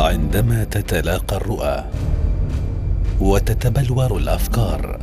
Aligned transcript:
عندما 0.00 0.64
تتلاقى 0.64 1.36
الرؤى 1.36 1.84
وتتبلور 3.20 4.16
الأفكار 4.16 5.00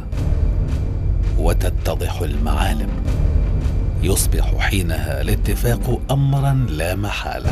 وتتضح 1.38 2.22
المعالم 2.22 2.90
يصبح 4.04 4.58
حينها 4.58 5.22
الاتفاق 5.22 6.00
امرا 6.12 6.54
لا 6.70 6.96
محالة 6.96 7.52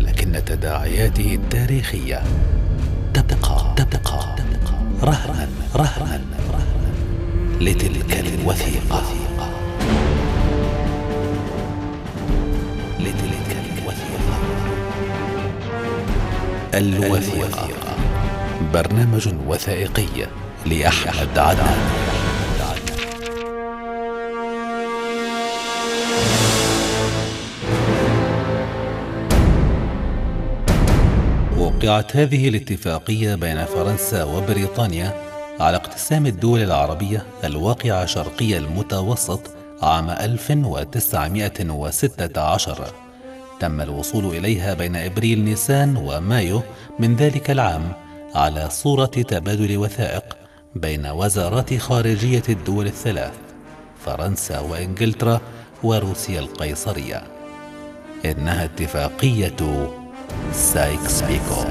لكن 0.00 0.44
تداعياته 0.46 1.34
التاريخية 1.34 2.22
تبقى 3.14 3.74
تبقى 3.76 4.36
رهنا 5.02 5.48
رهنا 5.74 6.20
لتلك 7.60 8.20
الوثيقة. 8.20 9.02
الوثيقة. 16.74 17.68
برنامج 18.74 19.28
وثائقي 19.46 20.26
لأحمد 20.66 21.38
عدنان. 21.38 21.78
وقعت 31.58 32.16
هذه 32.16 32.48
الاتفاقية 32.48 33.34
بين 33.34 33.64
فرنسا 33.64 34.24
وبريطانيا 34.24 35.14
على 35.60 35.76
اقتسام 35.76 36.26
الدول 36.26 36.60
العربية 36.60 37.22
الواقعة 37.44 38.06
شرقي 38.06 38.58
المتوسط 38.58 39.40
عام 39.82 40.10
1916 40.10 43.09
تم 43.60 43.80
الوصول 43.80 44.36
إليها 44.36 44.74
بين 44.74 44.96
إبريل 44.96 45.44
نيسان 45.44 45.96
ومايو 45.96 46.62
من 46.98 47.16
ذلك 47.16 47.50
العام 47.50 47.92
على 48.34 48.70
صورة 48.70 49.06
تبادل 49.06 49.76
وثائق 49.76 50.24
بين 50.74 51.06
وزارات 51.06 51.74
خارجية 51.74 52.42
الدول 52.48 52.86
الثلاث 52.86 53.32
فرنسا 54.04 54.60
وإنجلترا 54.60 55.40
وروسيا 55.82 56.40
القيصرية. 56.40 57.22
إنها 58.24 58.64
اتفاقية 58.64 59.90
سايكس 60.52 61.22
بيكو. 61.22 61.64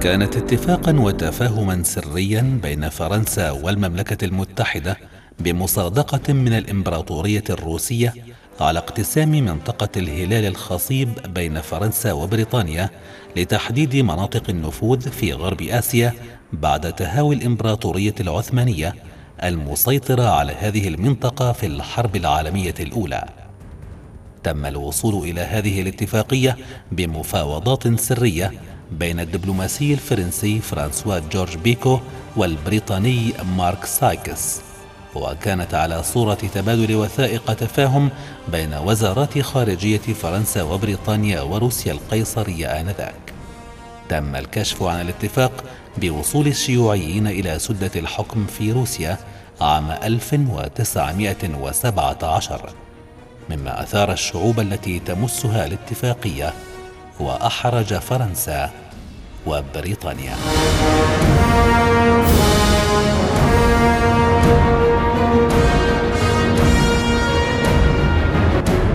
كانت 0.00 0.36
اتفاقا 0.36 1.00
وتفاهما 1.00 1.82
سريا 1.82 2.60
بين 2.62 2.88
فرنسا 2.88 3.50
والمملكة 3.50 4.24
المتحدة 4.24 4.96
بمصادقة 5.38 6.32
من 6.32 6.52
الإمبراطورية 6.52 7.44
الروسية 7.50 8.14
على 8.60 8.78
اقتسام 8.78 9.30
منطقة 9.30 9.88
الهلال 9.96 10.44
الخصيب 10.44 11.08
بين 11.34 11.60
فرنسا 11.60 12.12
وبريطانيا 12.12 12.90
لتحديد 13.36 13.96
مناطق 13.96 14.42
النفوذ 14.50 15.10
في 15.10 15.32
غرب 15.32 15.62
آسيا 15.62 16.12
بعد 16.52 16.92
تهاوي 16.92 17.34
الإمبراطورية 17.34 18.14
العثمانية 18.20 18.94
المسيطرة 19.42 20.22
على 20.22 20.52
هذه 20.52 20.88
المنطقة 20.88 21.52
في 21.52 21.66
الحرب 21.66 22.16
العالمية 22.16 22.74
الأولى. 22.80 23.24
تم 24.42 24.66
الوصول 24.66 25.28
إلى 25.28 25.40
هذه 25.40 25.82
الاتفاقية 25.82 26.56
بمفاوضات 26.92 28.00
سرية 28.00 28.52
بين 28.92 29.20
الدبلوماسي 29.20 29.92
الفرنسي 29.92 30.60
فرانسوا 30.60 31.18
جورج 31.18 31.56
بيكو 31.56 32.00
والبريطاني 32.36 33.32
مارك 33.56 33.84
سايكس 33.84 34.60
وكانت 35.14 35.74
على 35.74 36.02
صورة 36.02 36.34
تبادل 36.34 36.94
وثائق 36.94 37.52
تفاهم 37.52 38.10
بين 38.48 38.74
وزارات 38.74 39.38
خارجية 39.38 39.98
فرنسا 39.98 40.62
وبريطانيا 40.62 41.40
وروسيا 41.40 41.92
القيصرية 41.92 42.80
آنذاك. 42.80 43.32
تم 44.08 44.36
الكشف 44.36 44.82
عن 44.82 45.00
الاتفاق 45.00 45.64
بوصول 45.96 46.46
الشيوعيين 46.46 47.26
إلى 47.26 47.58
سدة 47.58 47.90
الحكم 47.96 48.46
في 48.46 48.72
روسيا 48.72 49.18
عام 49.60 49.90
1917 49.90 52.70
مما 53.50 53.82
أثار 53.82 54.12
الشعوب 54.12 54.60
التي 54.60 54.98
تمسها 54.98 55.66
الاتفاقية 55.66 56.52
وأحرج 57.20 57.94
فرنسا 57.94 58.70
وبريطانيا. 59.46 60.36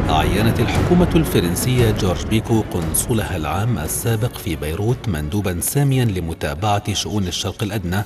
عينت 0.10 0.60
الحكومة 0.60 1.10
الفرنسية 1.16 1.92
جورج 1.92 2.26
بيكو 2.26 2.64
قنصلها 2.74 3.38
العام 3.38 3.78
السابق 3.78 4.38
في 4.38 4.56
بيروت 4.56 5.08
مندوبا 5.08 5.60
ساميا 5.60 6.06
لمتابعة 6.06 6.94
شؤون 6.94 7.28
الشرق 7.28 7.64
الأدنى 7.64 8.04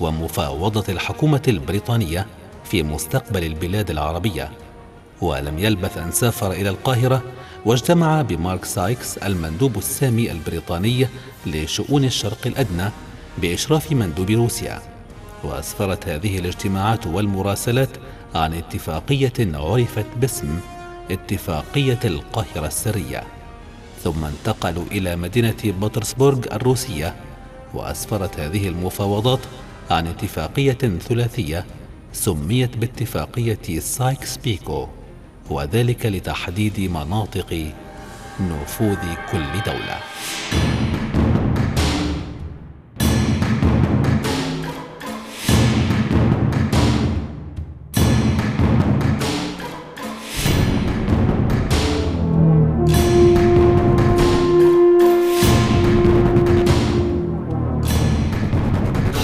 ومفاوضة 0.00 0.84
الحكومة 0.92 1.42
البريطانية 1.48 2.26
في 2.64 2.82
مستقبل 2.82 3.44
البلاد 3.44 3.90
العربية 3.90 4.50
ولم 5.20 5.58
يلبث 5.58 5.98
أن 5.98 6.10
سافر 6.10 6.52
إلى 6.52 6.68
القاهرة 6.68 7.22
واجتمع 7.66 8.22
بمارك 8.22 8.64
سايكس 8.64 9.18
المندوب 9.18 9.76
السامي 9.78 10.32
البريطاني 10.32 11.06
لشؤون 11.46 12.04
الشرق 12.04 12.46
الأدنى 12.46 12.90
بإشراف 13.38 13.92
مندوب 13.92 14.30
روسيا. 14.30 14.82
وأسفرت 15.44 16.08
هذه 16.08 16.38
الاجتماعات 16.38 17.06
والمراسلات 17.06 17.88
عن 18.34 18.54
اتفاقية 18.54 19.32
عرفت 19.38 20.06
باسم 20.16 20.60
اتفاقية 21.10 21.98
القاهرة 22.04 22.66
السرية. 22.66 23.22
ثم 24.04 24.24
انتقلوا 24.24 24.84
إلى 24.92 25.16
مدينة 25.16 25.56
بطرسبورغ 25.64 26.38
الروسية. 26.52 27.14
وأسفرت 27.74 28.40
هذه 28.40 28.68
المفاوضات 28.68 29.40
عن 29.90 30.06
اتفاقية 30.06 30.98
ثلاثية 31.08 31.64
سميت 32.12 32.76
باتفاقية 32.76 33.80
سايكس 33.80 34.36
بيكو. 34.36 34.88
وذلك 35.50 36.06
لتحديد 36.06 36.80
مناطق 36.80 37.72
نفوذ 38.40 39.04
كل 39.32 39.52
دولة. 39.66 39.98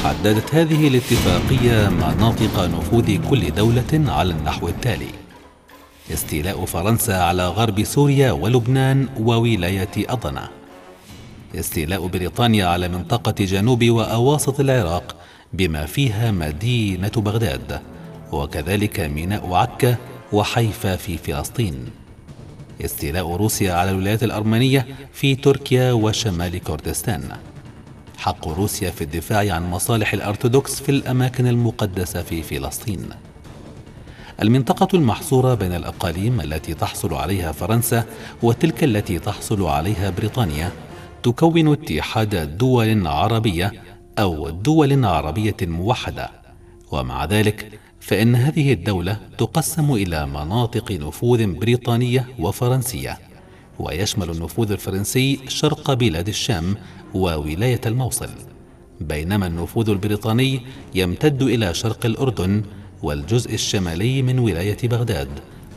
حددت 0.05 0.55
هذه 0.55 0.89
الاتفاقية 0.89 1.89
مناطق 1.89 2.65
نفوذ 2.65 3.29
كل 3.31 3.51
دولة 3.51 3.93
على 3.93 4.31
النحو 4.31 4.69
التالي: 4.69 5.22
استيلاء 6.13 6.65
فرنسا 6.65 7.13
على 7.13 7.49
غرب 7.49 7.85
سوريا 7.85 8.33
ولبنان 8.33 9.09
وولاية 9.21 9.89
أضنة. 9.97 10.49
استيلاء 11.55 12.07
بريطانيا 12.07 12.67
على 12.67 12.89
منطقة 12.89 13.45
جنوب 13.45 13.85
وأواسط 13.85 14.61
العراق 14.61 15.17
بما 15.53 15.87
فيها 15.87 16.31
مدينة 16.31 17.13
بغداد، 17.17 17.81
وكذلك 18.33 19.01
ميناء 19.01 19.55
عكا 19.55 19.97
وحيفا 20.33 20.97
في 20.97 21.19
فلسطين. 21.19 21.87
استيلاء 22.85 23.37
روسيا 23.37 23.73
على 23.73 23.91
الولايات 23.91 24.23
الأرمنية 24.23 24.87
في 25.13 25.35
تركيا 25.35 25.93
وشمال 25.93 26.59
كردستان. 26.59 27.29
حق 28.19 28.49
روسيا 28.49 28.91
في 28.91 29.05
الدفاع 29.05 29.55
عن 29.55 29.71
مصالح 29.71 30.13
الأرثوذكس 30.13 30.81
في 30.81 30.89
الأماكن 30.89 31.47
المقدسة 31.47 32.23
في 32.23 32.43
فلسطين. 32.43 33.09
المنطقة 34.43 34.89
المحصورة 34.95 35.55
بين 35.55 35.73
الأقاليم 35.73 36.41
التي 36.41 36.75
تحصل 36.75 37.15
عليها 37.15 37.53
فرنسا 37.53 38.05
وتلك 38.43 38.85
التي 38.85 39.19
تحصل 39.19 39.63
عليها 39.65 40.11
بريطانيا 40.11 40.73
تكون 41.23 41.73
اتحاد 41.73 42.59
دول 42.59 43.07
عربية 43.07 43.73
أو 44.19 44.51
دول 44.51 45.05
عربية 45.05 45.57
موحدة، 45.63 46.31
ومع 46.93 47.25
ذلك 47.25 47.81
فإن 48.01 48.35
هذه 48.35 48.73
الدولة 48.73 49.17
تقسم 49.39 49.93
إلى 49.93 50.27
مناطق 50.27 50.93
نفوذ 50.93 51.47
بريطانية 51.47 52.29
وفرنسية، 52.39 53.19
ويشمل 53.79 54.31
النفوذ 54.31 54.73
الفرنسي 54.73 55.41
شرق 55.49 55.93
بلاد 55.93 56.29
الشام 56.29 56.77
وولاية 57.15 57.81
الموصل. 57.87 58.31
بينما 59.01 59.47
النفوذ 59.47 59.91
البريطاني 59.91 60.61
يمتد 60.95 61.43
إلى 61.43 61.75
شرق 61.75 62.07
الأردن 62.07 62.63
والجزء 63.03 63.55
الشمالي 63.55 64.23
من 64.23 64.39
ولاية 64.39 64.77
بغداد 64.85 65.29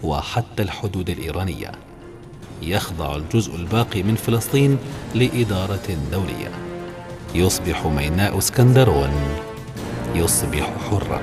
وحتى 0.04 0.64
الحدود 0.64 1.10
الإيرانية. 1.10 1.72
يخضع 2.62 3.16
الجزء 3.16 3.56
الباقي 3.56 4.04
من 4.04 4.16
فلسطين 4.16 4.78
لإدارة 5.16 5.98
دولية. 6.12 6.52
يصبح 7.36 7.86
ميناء 7.86 8.38
اسكندرون. 8.38 9.10
يصبح 10.16 10.74
حرا 10.90 11.22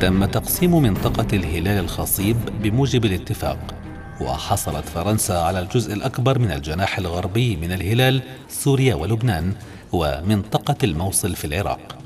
تم 0.00 0.24
تقسيم 0.24 0.82
منطقة 0.82 1.36
الهلال 1.36 1.84
الخصيب 1.84 2.36
بموجب 2.62 3.04
الاتفاق. 3.04 3.77
وحصلت 4.20 4.88
فرنسا 4.88 5.32
على 5.32 5.60
الجزء 5.60 5.92
الأكبر 5.92 6.38
من 6.38 6.52
الجناح 6.52 6.98
الغربي 6.98 7.56
من 7.56 7.72
الهلال 7.72 8.22
سوريا 8.48 8.94
ولبنان 8.94 9.52
ومنطقة 9.92 10.76
الموصل 10.84 11.36
في 11.36 11.44
العراق. 11.44 11.98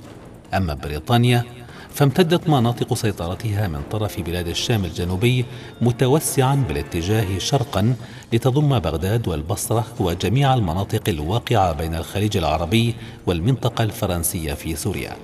أما 0.54 0.74
بريطانيا 0.74 1.44
فامتدت 1.90 2.48
مناطق 2.48 2.94
سيطرتها 2.94 3.68
من 3.68 3.82
طرف 3.90 4.20
بلاد 4.20 4.48
الشام 4.48 4.84
الجنوبي 4.84 5.44
متوسعا 5.80 6.54
بالاتجاه 6.68 7.38
شرقا 7.38 7.94
لتضم 8.32 8.78
بغداد 8.78 9.28
والبصرة 9.28 9.84
وجميع 10.00 10.54
المناطق 10.54 11.08
الواقعة 11.08 11.72
بين 11.72 11.94
الخليج 11.94 12.36
العربي 12.36 12.94
والمنطقة 13.26 13.84
الفرنسية 13.84 14.54
في 14.54 14.76
سوريا. 14.76 15.16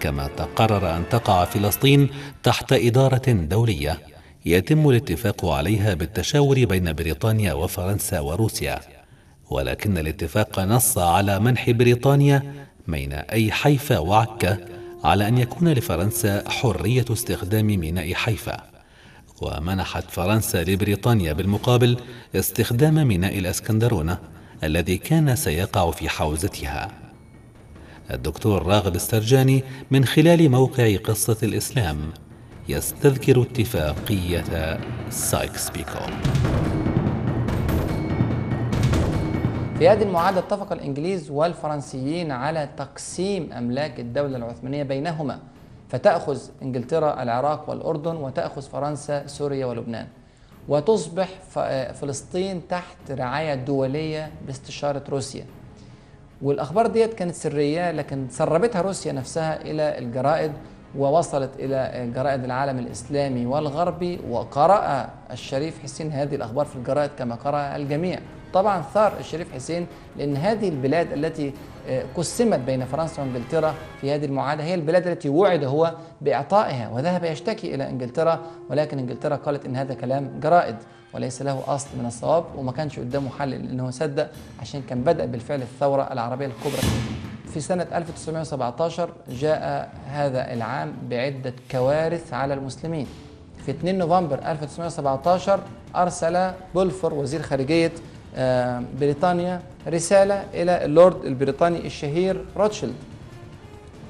كما 0.00 0.26
تقرر 0.36 0.96
أن 0.96 1.04
تقع 1.10 1.44
فلسطين 1.44 2.10
تحت 2.42 2.72
إدارة 2.72 3.32
دولية 3.32 3.98
يتم 4.46 4.88
الاتفاق 4.88 5.46
عليها 5.46 5.94
بالتشاور 5.94 6.64
بين 6.64 6.92
بريطانيا 6.92 7.52
وفرنسا 7.52 8.20
وروسيا 8.20 8.80
ولكن 9.50 9.98
الاتفاق 9.98 10.60
نص 10.60 10.98
على 10.98 11.40
منح 11.40 11.70
بريطانيا 11.70 12.66
بين 12.88 13.12
أي 13.12 13.52
حيفا 13.52 13.98
وعكا 13.98 14.58
على 15.04 15.28
أن 15.28 15.38
يكون 15.38 15.72
لفرنسا 15.72 16.50
حرية 16.50 17.04
استخدام 17.12 17.66
ميناء 17.66 18.14
حيفا. 18.14 18.70
ومنحت 19.42 20.10
فرنسا 20.10 20.64
لبريطانيا 20.64 21.32
بالمقابل 21.32 21.96
استخدام 22.34 23.08
ميناء 23.08 23.38
الإسكندرونة 23.38 24.18
الذي 24.64 24.98
كان 24.98 25.36
سيقع 25.36 25.90
في 25.90 26.08
حوزتها. 26.08 26.90
الدكتور 28.10 28.66
راغب 28.66 28.94
السرجاني 28.94 29.64
من 29.90 30.04
خلال 30.04 30.50
موقع 30.50 30.96
قصة 30.96 31.36
الإسلام. 31.42 32.12
يستذكر 32.70 33.42
اتفاقية 33.42 34.78
سايكس 35.10 35.70
بيكو. 35.70 35.98
في 39.78 39.88
هذه 39.88 40.02
المعاهدة 40.02 40.38
اتفق 40.38 40.72
الإنجليز 40.72 41.30
والفرنسيين 41.30 42.30
على 42.30 42.68
تقسيم 42.76 43.52
أملاك 43.52 44.00
الدولة 44.00 44.36
العثمانية 44.36 44.82
بينهما 44.82 45.38
فتأخذ 45.88 46.38
إنجلترا 46.62 47.22
العراق 47.22 47.70
والأردن 47.70 48.16
وتأخذ 48.16 48.62
فرنسا 48.62 49.26
سوريا 49.26 49.66
ولبنان. 49.66 50.06
وتصبح 50.68 51.28
فلسطين 51.92 52.68
تحت 52.68 53.10
رعاية 53.10 53.54
دولية 53.54 54.30
باستشارة 54.46 55.02
روسيا. 55.08 55.44
والأخبار 56.42 56.86
ديت 56.86 57.14
كانت 57.14 57.34
سرية 57.34 57.90
لكن 57.90 58.26
سربتها 58.30 58.82
روسيا 58.82 59.12
نفسها 59.12 59.62
إلى 59.62 59.98
الجرائد 59.98 60.52
ووصلت 60.98 61.50
إلى 61.58 62.10
جرائد 62.14 62.44
العالم 62.44 62.78
الإسلامي 62.78 63.46
والغربي 63.46 64.20
وقرأ 64.30 65.10
الشريف 65.30 65.82
حسين 65.82 66.12
هذه 66.12 66.34
الأخبار 66.34 66.64
في 66.66 66.76
الجرائد 66.76 67.10
كما 67.18 67.34
قرأ 67.34 67.76
الجميع. 67.76 68.18
طبعا 68.52 68.82
ثار 68.82 69.12
الشريف 69.20 69.52
حسين 69.54 69.86
لأن 70.16 70.36
هذه 70.36 70.68
البلاد 70.68 71.12
التي 71.12 71.52
قسمت 72.16 72.58
بين 72.58 72.84
فرنسا 72.84 73.22
وإنجلترا 73.22 73.74
في 74.00 74.14
هذه 74.14 74.24
المعاهدة 74.24 74.64
هي 74.64 74.74
البلاد 74.74 75.06
التي 75.06 75.28
وعد 75.28 75.64
هو 75.64 75.94
بإعطائها 76.20 76.88
وذهب 76.88 77.24
يشتكي 77.24 77.74
إلى 77.74 77.88
إنجلترا 77.88 78.40
ولكن 78.70 78.98
إنجلترا 78.98 79.36
قالت 79.36 79.66
إن 79.66 79.76
هذا 79.76 79.94
كلام 79.94 80.40
جرائد 80.42 80.76
وليس 81.14 81.42
له 81.42 81.62
أصل 81.66 81.88
من 81.98 82.06
الصواب 82.06 82.44
وما 82.56 82.72
كانش 82.72 82.98
قدامه 82.98 83.30
حل 83.38 83.50
لأنه 83.50 83.90
صدق 83.90 84.30
عشان 84.60 84.82
كان 84.88 85.02
بدأ 85.02 85.26
بالفعل 85.26 85.62
الثورة 85.62 86.12
العربية 86.12 86.46
الكبرى. 86.46 86.82
في 87.54 87.60
سنة 87.60 87.86
1917 87.94 89.10
جاء 89.30 89.92
هذا 90.06 90.52
العام 90.52 90.92
بعدة 91.10 91.54
كوارث 91.70 92.34
على 92.34 92.54
المسلمين. 92.54 93.06
في 93.66 93.70
2 93.70 93.98
نوفمبر 93.98 94.38
1917 94.38 95.60
أرسل 95.96 96.50
بلفور 96.74 97.14
وزير 97.14 97.42
خارجية 97.42 97.92
آه، 98.36 98.82
بريطانيا 99.00 99.62
رسالة 99.88 100.44
إلى 100.54 100.84
اللورد 100.84 101.24
البريطاني 101.24 101.86
الشهير 101.86 102.44
روتشيلد 102.56 102.94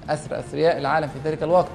أثر 0.09 0.39
أثرياء 0.39 0.79
العالم 0.79 1.09
في 1.09 1.29
ذلك 1.29 1.43
الوقت. 1.43 1.69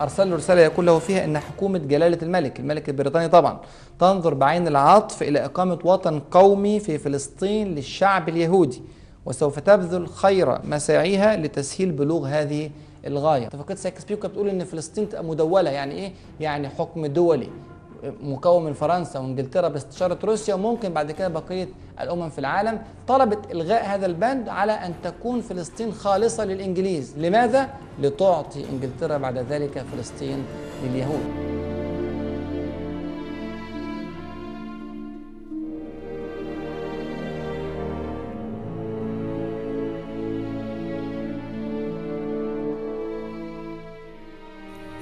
أرسل 0.00 0.30
له 0.30 0.36
رسالة 0.36 0.60
يقول 0.60 0.86
له 0.86 0.98
فيها 0.98 1.24
أن 1.24 1.38
حكومة 1.38 1.78
جلالة 1.78 2.18
الملك 2.22 2.60
الملك 2.60 2.88
البريطاني 2.88 3.28
طبعا 3.28 3.60
تنظر 4.00 4.34
بعين 4.34 4.68
العطف 4.68 5.22
إلى 5.22 5.44
إقامة 5.44 5.78
وطن 5.84 6.20
قومي 6.20 6.80
في 6.80 6.98
فلسطين 6.98 7.74
للشعب 7.74 8.28
اليهودي. 8.28 8.82
وسوف 9.28 9.58
تبذل 9.58 10.08
خير 10.08 10.58
مساعيها 10.66 11.36
لتسهيل 11.36 11.92
بلوغ 11.92 12.26
هذه 12.26 12.70
الغاية 13.06 13.46
اتفاقية 13.46 13.74
سايكس 13.74 14.04
بيكو 14.04 14.28
بتقول 14.28 14.48
أن 14.48 14.64
فلسطين 14.64 15.08
تبقى 15.08 15.24
مدولة 15.24 15.70
يعني 15.70 15.94
إيه؟ 15.94 16.12
يعني 16.40 16.68
حكم 16.68 17.06
دولي 17.06 17.48
مكون 18.22 18.64
من 18.64 18.72
فرنسا 18.72 19.18
وإنجلترا 19.18 19.68
باستشارة 19.68 20.18
روسيا 20.24 20.54
وممكن 20.54 20.92
بعد 20.92 21.12
كده 21.12 21.28
بقية 21.28 21.68
الأمم 22.00 22.28
في 22.28 22.38
العالم 22.38 22.82
طلبت 23.08 23.38
إلغاء 23.52 23.86
هذا 23.86 24.06
البند 24.06 24.48
على 24.48 24.72
أن 24.72 24.94
تكون 25.04 25.40
فلسطين 25.40 25.92
خالصة 25.92 26.44
للإنجليز، 26.44 27.18
لماذا؟ 27.18 27.68
لتعطي 28.02 28.64
إنجلترا 28.70 29.18
بعد 29.18 29.38
ذلك 29.38 29.84
فلسطين 29.92 30.44
لليهود. 30.84 31.47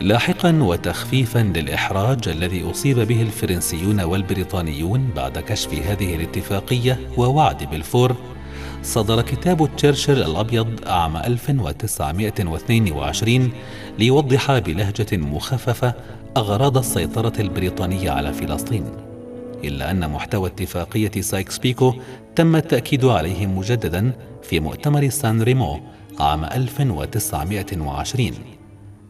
لاحقا 0.06 0.62
وتخفيفا 0.62 1.38
للإحراج 1.38 2.28
الذي 2.28 2.70
أصيب 2.70 2.98
به 2.98 3.22
الفرنسيون 3.22 4.00
والبريطانيون 4.00 5.10
بعد 5.16 5.38
كشف 5.38 5.74
هذه 5.74 6.14
الاتفاقية 6.14 6.98
ووعد 7.16 7.70
بلفور 7.70 8.16
صدر 8.82 9.22
كتاب 9.22 9.76
تشرشل 9.76 10.22
الأبيض 10.22 10.88
عام 10.88 11.16
1922 11.16 13.52
ليوضح 13.98 14.58
بلهجة 14.58 15.16
مخففة 15.16 15.94
أغراض 16.36 16.78
السيطرة 16.78 17.32
البريطانية 17.38 18.10
على 18.10 18.32
فلسطين. 18.32 18.84
إلا 19.64 19.90
أن 19.90 20.10
محتوى 20.10 20.48
اتفاقية 20.48 21.20
سايكس 21.20 21.58
بيكو 21.58 21.94
تم 22.36 22.56
التأكيد 22.56 23.04
عليه 23.04 23.46
مجددا 23.46 24.12
في 24.42 24.60
مؤتمر 24.60 25.08
سان 25.08 25.42
ريمو 25.42 25.80
عام 26.20 26.44
1920 26.44 28.55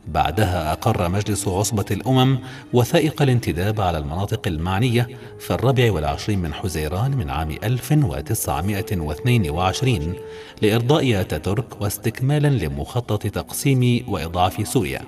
بعدها 0.07 0.73
أقر 0.73 1.09
مجلس 1.09 1.49
عصبة 1.49 1.85
الأمم 1.91 2.39
وثائق 2.73 3.23
الانتداب 3.23 3.81
على 3.81 3.99
المناطق 3.99 4.47
المعنية 4.47 5.09
في 5.41 5.51
الرابع 5.51 5.93
والعشرين 5.93 6.39
من 6.39 6.55
حزيران 6.55 7.17
من 7.17 7.31
عام 7.31 7.51
1922 7.65 10.15
لإرضاء 10.63 11.21
أتاتورك 11.21 11.81
واستكمالا 11.81 12.49
لمخطط 12.49 13.27
تقسيم 13.27 14.05
وإضعاف 14.09 14.69
سوريا. 14.69 15.01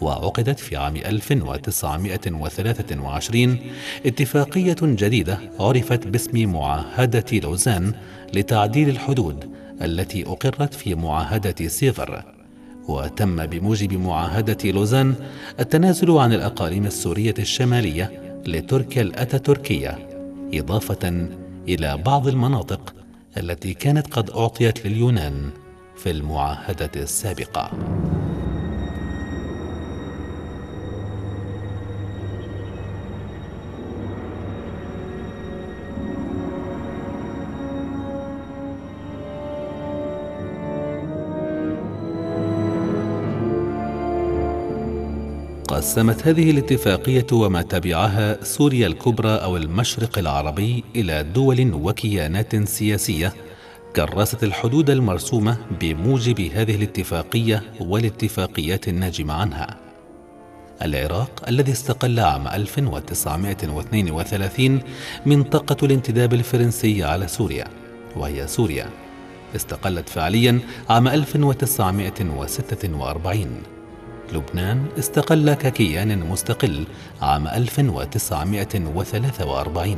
وعقدت 0.00 0.60
في 0.60 0.76
عام 0.76 0.96
1923 0.96 3.58
اتفاقية 4.06 4.76
جديدة 4.82 5.38
عرفت 5.60 6.06
باسم 6.06 6.52
معاهدة 6.52 7.24
لوزان 7.32 7.94
لتعديل 8.34 8.88
الحدود 8.88 9.50
التي 9.82 10.26
أقرت 10.26 10.74
في 10.74 10.94
معاهدة 10.94 11.68
سيفر. 11.68 12.33
وتم 12.88 13.46
بموجب 13.46 13.92
معاهدة 13.92 14.70
لوزان 14.70 15.14
التنازل 15.60 16.10
عن 16.10 16.32
الأقاليم 16.32 16.86
السورية 16.86 17.34
الشمالية 17.38 18.40
لتركيا 18.46 19.02
الأتاتوركية 19.02 20.08
إضافة 20.54 21.28
إلى 21.68 21.96
بعض 21.96 22.28
المناطق 22.28 22.94
التي 23.36 23.74
كانت 23.74 24.06
قد 24.06 24.30
أعطيت 24.30 24.86
لليونان 24.86 25.50
في 25.96 26.10
المعاهدة 26.10 26.90
السابقة. 26.96 27.70
قسمت 45.94 46.26
هذه 46.26 46.50
الاتفاقية 46.50 47.26
وما 47.32 47.62
تبعها 47.62 48.44
سوريا 48.44 48.86
الكبرى 48.86 49.30
أو 49.30 49.56
المشرق 49.56 50.18
العربي 50.18 50.84
إلى 50.96 51.22
دول 51.22 51.74
وكيانات 51.74 52.68
سياسية 52.68 53.32
كرست 53.96 54.44
الحدود 54.44 54.90
المرسومة 54.90 55.56
بموجب 55.80 56.40
هذه 56.40 56.74
الاتفاقية 56.74 57.62
والاتفاقيات 57.80 58.88
الناجمة 58.88 59.34
عنها. 59.34 59.76
العراق 60.82 61.44
الذي 61.48 61.72
استقل 61.72 62.20
عام 62.20 62.48
1932 62.48 64.80
منطقة 65.26 65.86
الانتداب 65.86 66.34
الفرنسي 66.34 67.04
على 67.04 67.28
سوريا 67.28 67.66
وهي 68.16 68.46
سوريا 68.46 68.90
استقلت 69.56 70.08
فعليا 70.08 70.60
عام 70.88 71.08
1946 71.08 73.73
لبنان 74.32 74.86
استقل 74.98 75.54
ككيان 75.54 76.18
مستقل 76.18 76.84
عام 77.22 77.48
1943 77.48 79.96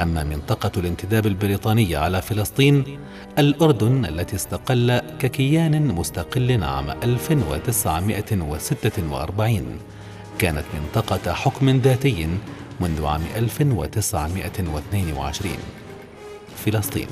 أما 0.00 0.24
منطقة 0.24 0.72
الانتداب 0.76 1.26
البريطاني 1.26 1.96
على 1.96 2.22
فلسطين 2.22 2.98
الأردن 3.38 4.04
التي 4.04 4.36
استقل 4.36 4.98
ككيان 4.98 5.86
مستقل 5.86 6.64
عام 6.64 6.90
1946 6.90 9.78
كانت 10.38 10.64
منطقة 10.74 11.32
حكم 11.32 11.70
ذاتي 11.70 12.28
منذ 12.80 13.06
عام 13.06 13.22
1922 13.36 15.52
فلسطين. 16.56 17.08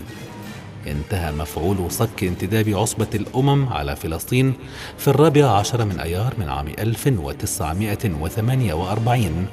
انتهى 0.86 1.32
مفعول 1.32 1.92
صك 1.92 2.24
انتداب 2.24 2.68
عصبة 2.68 3.06
الأمم 3.14 3.68
على 3.68 3.96
فلسطين 3.96 4.54
في 4.98 5.08
الرابع 5.08 5.50
عشر 5.50 5.84
من 5.84 6.00
أيار 6.00 6.34
من 6.38 6.48
عام 6.48 6.68
1948 6.68 9.46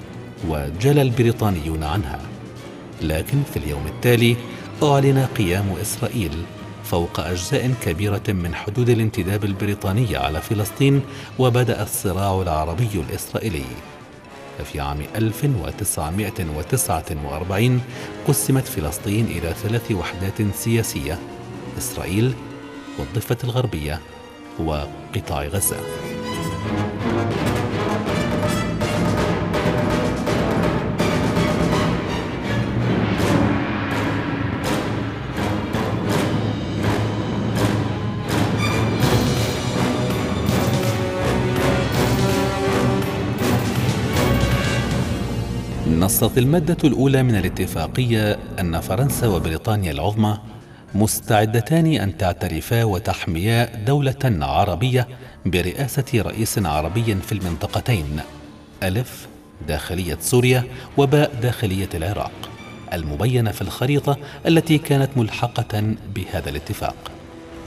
وجلى 0.47 1.01
البريطانيون 1.01 1.83
عنها. 1.83 2.19
لكن 3.01 3.43
في 3.53 3.57
اليوم 3.57 3.87
التالي 3.87 4.35
أعلن 4.83 5.27
قيام 5.37 5.75
إسرائيل 5.81 6.31
فوق 6.83 7.19
أجزاء 7.19 7.73
كبيرة 7.81 8.23
من 8.27 8.55
حدود 8.55 8.89
الانتداب 8.89 9.43
البريطاني 9.43 10.17
على 10.17 10.41
فلسطين 10.41 11.01
وبدأ 11.39 11.83
الصراع 11.83 12.41
العربي 12.41 13.03
الإسرائيلي. 13.09 13.65
ففي 14.57 14.79
عام 14.79 15.01
1949 15.15 17.81
قسمت 18.27 18.67
فلسطين 18.67 19.25
إلى 19.25 19.53
ثلاث 19.63 19.91
وحدات 19.91 20.55
سياسية 20.55 21.19
إسرائيل 21.77 22.33
والضفة 22.99 23.37
الغربية 23.43 23.99
وقطاع 24.59 25.43
غزة. 25.43 25.77
نصت 46.03 46.37
المادة 46.37 46.77
الأولى 46.83 47.23
من 47.23 47.35
الاتفاقية 47.35 48.39
أن 48.59 48.79
فرنسا 48.81 49.27
وبريطانيا 49.27 49.91
العظمى 49.91 50.37
مستعدتان 50.95 51.85
أن 51.85 52.17
تعترفا 52.17 52.83
وتحميا 52.83 53.75
دولة 53.85 54.15
عربية 54.23 55.07
برئاسة 55.45 56.05
رئيس 56.15 56.59
عربي 56.59 57.15
في 57.15 57.31
المنطقتين 57.31 58.19
ألف 58.83 59.27
داخلية 59.67 60.17
سوريا 60.21 60.63
وباء 60.97 61.31
داخلية 61.41 61.89
العراق 61.93 62.49
المبينة 62.93 63.51
في 63.51 63.61
الخريطة 63.61 64.17
التي 64.47 64.77
كانت 64.77 65.09
ملحقة 65.17 65.95
بهذا 66.15 66.49
الاتفاق. 66.49 66.95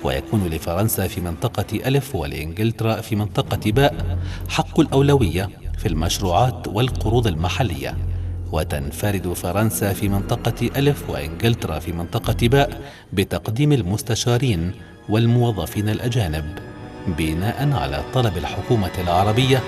ويكون 0.04 0.46
لفرنسا 0.46 1.06
في 1.06 1.20
منطقة 1.20 1.80
ألف 1.86 2.14
ولإنجلترا 2.14 3.00
في 3.00 3.16
منطقة 3.16 3.72
باء 3.72 4.18
حق 4.48 4.80
الأولوية 4.80 5.50
في 5.78 5.88
المشروعات 5.88 6.68
والقروض 6.68 7.26
المحلية. 7.26 8.05
وتنفرد 8.52 9.32
فرنسا 9.32 9.92
في 9.92 10.08
منطقة 10.08 10.70
ألف 10.76 11.10
وإنجلترا 11.10 11.78
في 11.78 11.92
منطقة 11.92 12.48
باء 12.48 12.80
بتقديم 13.12 13.72
المستشارين 13.72 14.72
والموظفين 15.08 15.88
الأجانب 15.88 16.44
بناء 17.18 17.72
على 17.72 18.02
طلب 18.14 18.36
الحكومة 18.36 18.90
العربية 18.98 19.62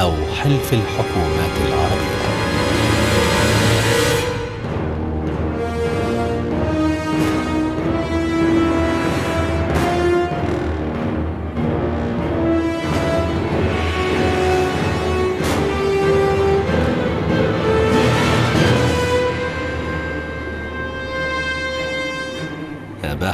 أو 0.00 0.12
حلف 0.42 0.72
الحكومات 0.72 1.68
العربية. 1.68 2.11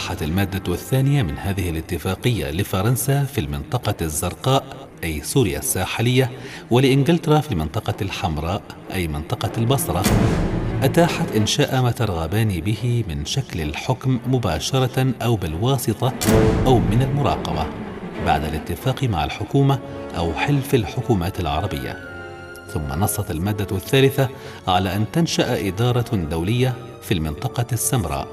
أباحت 0.09 0.23
المادة 0.23 0.73
الثانية 0.73 1.23
من 1.23 1.39
هذه 1.39 1.71
الاتفاقية 1.71 2.51
لفرنسا 2.51 3.25
في 3.25 3.41
المنطقة 3.41 3.95
الزرقاء 4.03 4.65
أي 5.05 5.23
سوريا 5.23 5.59
الساحلية 5.59 6.31
ولإنجلترا 6.71 7.41
في 7.41 7.53
المنطقة 7.53 7.95
الحمراء 8.03 8.63
أي 8.93 9.09
منطقة 9.09 9.51
البصرة. 9.59 10.03
أتاحت 10.83 11.37
إنشاء 11.37 11.83
ما 11.83 11.91
ترغبان 11.91 12.61
به 12.61 13.05
من 13.09 13.25
شكل 13.25 13.61
الحكم 13.61 14.21
مباشرة 14.27 15.15
أو 15.23 15.37
بالواسطة 15.37 16.13
أو 16.67 16.79
من 16.79 17.03
المراقبة 17.03 17.67
بعد 18.27 18.45
الاتفاق 18.45 19.05
مع 19.05 19.25
الحكومة 19.25 19.79
أو 20.17 20.33
حلف 20.35 20.75
الحكومات 20.75 21.41
العربية. 21.41 21.97
ثم 22.75 23.01
نصت 23.01 23.31
المادة 23.31 23.77
الثالثة 23.77 24.29
على 24.69 24.97
أن 24.97 25.05
تنشأ 25.13 25.69
إدارة 25.69 26.17
دولية 26.17 26.75
في 27.03 27.15
المنطقة 27.15 27.67
السمراء 27.73 28.29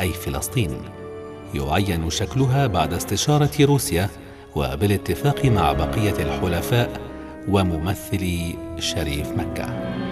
أي 0.00 0.12
فلسطين. 0.12 0.95
يعين 1.56 2.10
شكلها 2.10 2.66
بعد 2.66 2.92
استشارة 2.92 3.50
روسيا 3.60 4.08
وبالاتفاق 4.54 5.44
مع 5.44 5.72
بقية 5.72 6.22
الحلفاء 6.22 7.00
وممثلي 7.48 8.54
شريف 8.78 9.28
مكة. 9.30 10.05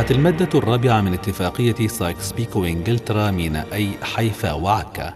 منحت 0.00 0.12
المادة 0.12 0.58
الرابعة 0.58 1.00
من 1.00 1.12
اتفاقية 1.12 1.88
سايكس 1.88 2.32
بيكو 2.32 2.64
إنجلترا 2.64 3.30
ميناءي 3.30 3.90
حيفا 4.02 4.52
وعكا. 4.52 5.14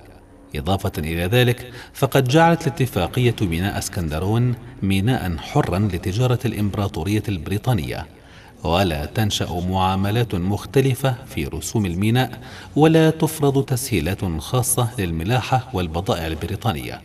إضافة 0.56 0.92
إلى 0.98 1.24
ذلك 1.24 1.72
فقد 1.94 2.28
جعلت 2.28 2.66
الاتفاقية 2.66 3.34
ميناء 3.40 3.78
أسكندرون 3.78 4.54
ميناء 4.82 5.36
حرا 5.36 5.78
لتجارة 5.78 6.38
الإمبراطورية 6.44 7.22
البريطانية. 7.28 8.06
ولا 8.64 9.06
تنشأ 9.06 9.64
معاملات 9.68 10.34
مختلفة 10.34 11.14
في 11.26 11.44
رسوم 11.44 11.86
الميناء 11.86 12.40
ولا 12.76 13.10
تفرض 13.10 13.64
تسهيلات 13.64 14.24
خاصة 14.38 14.88
للملاحة 14.98 15.68
والبضائع 15.72 16.26
البريطانية. 16.26 17.02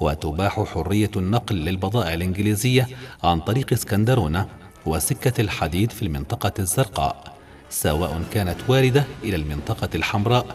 وتباح 0.00 0.64
حرية 0.64 1.10
النقل 1.16 1.56
للبضائع 1.56 2.14
الإنجليزية 2.14 2.88
عن 3.24 3.40
طريق 3.40 3.72
إسكندرونة 3.72 4.46
وسكة 4.86 5.40
الحديد 5.40 5.92
في 5.92 6.02
المنطقة 6.02 6.52
الزرقاء 6.58 7.34
سواء 7.70 8.22
كانت 8.32 8.56
واردة 8.68 9.04
إلى 9.22 9.36
المنطقة 9.36 9.88
الحمراء 9.94 10.46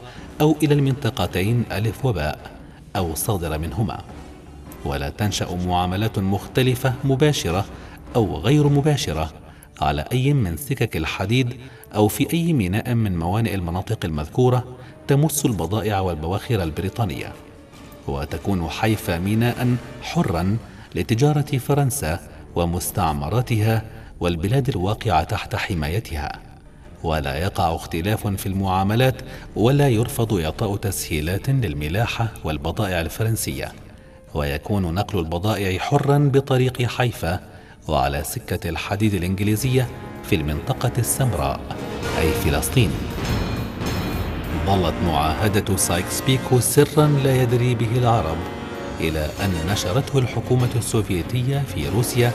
أو 0.41 0.55
إلى 0.63 0.73
المنطقتين 0.73 1.63
ألف 1.71 2.05
وباء 2.05 2.39
أو 2.95 3.15
صادرة 3.15 3.57
منهما. 3.57 4.01
ولا 4.85 5.09
تنشأ 5.09 5.59
معاملات 5.67 6.19
مختلفة 6.19 6.93
مباشرة 7.03 7.65
أو 8.15 8.37
غير 8.37 8.67
مباشرة 8.67 9.33
على 9.81 10.05
أي 10.11 10.33
من 10.33 10.57
سكك 10.57 10.97
الحديد 10.97 11.57
أو 11.95 12.07
في 12.07 12.33
أي 12.33 12.53
ميناء 12.53 12.93
من 12.93 13.19
موانئ 13.19 13.55
المناطق 13.55 14.05
المذكورة 14.05 14.63
تمس 15.07 15.45
البضائع 15.45 15.99
والبواخر 15.99 16.63
البريطانية. 16.63 17.33
وتكون 18.07 18.69
حيفا 18.69 19.17
ميناء 19.17 19.75
حرا 20.01 20.57
لتجارة 20.95 21.57
فرنسا 21.57 22.19
ومستعمراتها 22.55 23.83
والبلاد 24.19 24.69
الواقعة 24.69 25.23
تحت 25.23 25.55
حمايتها. 25.55 26.39
ولا 27.03 27.35
يقع 27.35 27.75
اختلاف 27.75 28.27
في 28.27 28.45
المعاملات 28.45 29.15
ولا 29.55 29.89
يرفض 29.89 30.33
إعطاء 30.33 30.75
تسهيلات 30.75 31.49
للملاحة 31.49 32.27
والبضائع 32.43 33.01
الفرنسية. 33.01 33.71
ويكون 34.33 34.93
نقل 34.93 35.19
البضائع 35.19 35.79
حرا 35.79 36.17
بطريق 36.33 36.81
حيفا 36.81 37.39
وعلى 37.87 38.23
سكة 38.23 38.69
الحديد 38.69 39.13
الإنجليزية 39.13 39.87
في 40.23 40.35
المنطقة 40.35 40.91
السمراء 40.97 41.59
أي 42.19 42.31
فلسطين. 42.31 42.91
ظلت 44.65 44.93
معاهدة 45.05 45.77
سايكس 45.77 46.21
بيكو 46.21 46.59
سرا 46.59 47.07
لا 47.07 47.41
يدري 47.41 47.75
به 47.75 47.97
العرب 47.97 48.37
إلى 48.99 49.29
أن 49.43 49.53
نشرته 49.71 50.19
الحكومة 50.19 50.69
السوفيتية 50.75 51.59
في 51.59 51.89
روسيا 51.89 52.31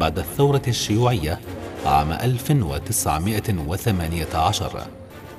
بعد 0.00 0.18
الثورة 0.18 0.62
الشيوعية 0.68 1.40
عام 1.86 2.12
1918 2.12 4.82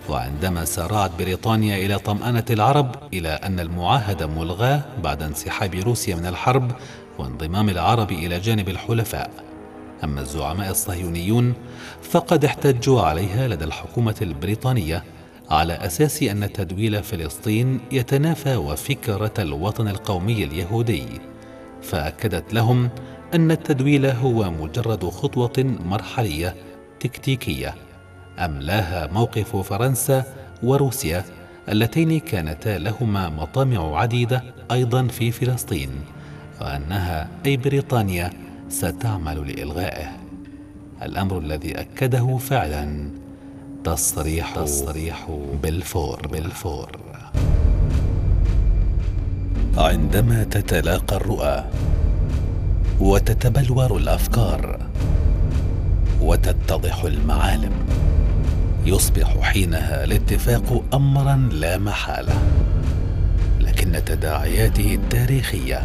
وعندما 0.10 0.66
سارعت 0.66 1.12
بريطانيا 1.20 1.78
إلى 1.78 2.00
طمأنة 2.00 2.46
العرب 2.50 2.96
إلى 3.14 3.30
أن 3.30 3.60
المعاهدة 3.60 4.28
ملغاة 4.28 4.82
بعد 5.04 5.24
انسحاب 5.24 5.76
روسيا 5.76 6.16
من 6.16 6.26
الحرب 6.26 6.72
وانضمام 7.18 7.70
العرب 7.70 8.12
إلى 8.12 8.40
جانب 8.40 8.70
الحلفاء. 8.70 9.30
أما 10.04 10.22
الزعماء 10.22 10.72
الصهيونيون 10.72 11.54
فقد 12.02 12.46
احتجوا 12.46 13.02
عليها 13.02 13.48
لدى 13.48 13.66
الحكومة 13.66 14.16
البريطانية 14.22 15.04
على 15.50 15.74
أساس 15.74 16.24
أن 16.24 16.54
تدويل 16.54 17.04
فلسطين 17.04 17.80
يتنافى 17.92 18.56
وفكرة 18.56 19.34
الوطن 19.40 19.88
القومي 19.88 20.44
اليهودي. 20.44 21.06
فأكدت 21.82 22.54
لهم 22.54 22.90
أن 23.34 23.52
التدويل 23.52 24.06
هو 24.06 24.52
مجرد 24.52 25.06
خطوة 25.06 25.76
مرحلية 25.86 26.56
تكتيكية 27.00 27.76
أملاها 28.40 29.08
موقف 29.08 29.56
فرنسا 29.56 30.24
وروسيا 30.64 31.24
اللتين 31.70 32.20
كانتا 32.20 32.78
لهما 32.78 33.30
مطامع 33.30 34.00
عديدة 34.00 34.44
أيضا 34.72 35.08
في 35.08 35.32
فلسطين 35.32 35.90
وأنها 36.62 37.30
أي 37.46 37.58
بريطانيا 37.58 38.34
ستعمل 38.70 39.48
لإلغائه. 39.48 40.08
الأمر 41.02 41.40
الذي 41.40 41.80
أكده 41.80 42.38
فعلا 42.38 43.10
تصريح 43.84 44.56
تصريح 44.56 45.28
بالفور. 45.64 46.28
بالفور. 46.28 46.92
عندما 49.78 50.44
تتلاقى 50.44 51.16
الرؤى 51.16 51.64
وتتبلور 53.00 53.98
الأفكار 53.98 54.80
وتتضح 56.22 57.04
المعالم. 57.04 57.72
يصبح 58.86 59.40
حينها 59.42 60.04
الاتفاق 60.04 60.84
امرا 60.94 61.50
لا 61.52 61.78
محالة 61.78 62.34
لكن 63.60 64.02
تداعياته 64.06 64.96
التاريخية 64.96 65.84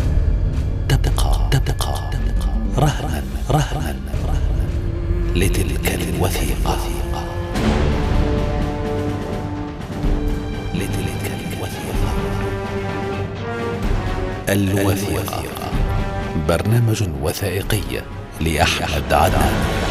تبقى 0.88 1.48
تبقى 1.50 2.10
رهنا 2.78 3.22
رهنا 3.50 3.94
لتلك 5.36 5.94
الوثيقة. 5.94 6.78
لتلك 10.74 11.30
الوثيقة. 11.52 12.12
الوثيقة. 14.48 15.61
برنامج 16.48 17.08
وثائقي 17.22 18.02
لأحمد 18.40 19.12
عدنان. 19.12 19.81